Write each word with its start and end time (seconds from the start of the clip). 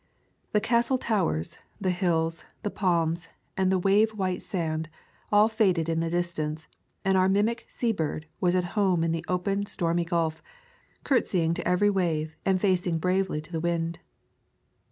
The 0.51 0.59
Castle 0.59 0.97
towers, 0.97 1.59
the 1.79 1.91
hills, 1.91 2.43
the 2.63 2.71
palms, 2.71 3.29
and 3.55 3.71
the 3.71 3.77
wave 3.77 4.15
white 4.17 4.41
strand, 4.41 4.89
all 5.31 5.47
faded 5.47 5.87
in 5.87 5.99
the 5.99 6.09
distance, 6.09 6.67
and 7.05 7.15
our 7.15 7.29
mimic 7.29 7.67
sea 7.69 7.91
bird 7.91 8.25
was 8.39 8.55
at 8.55 8.63
home 8.73 9.03
in 9.03 9.11
the 9.11 9.23
open 9.27 9.67
stormy 9.67 10.05
gulf, 10.05 10.41
curtsying 11.03 11.53
to 11.53 11.67
every 11.67 11.91
wave 11.91 12.35
and 12.47 12.59
facing 12.59 12.97
bravely 12.97 13.41
to 13.41 13.51
the 13.51 13.59
wind. 13.61 13.99